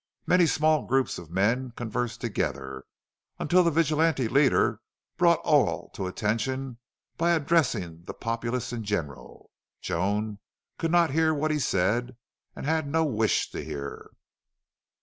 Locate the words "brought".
5.15-5.37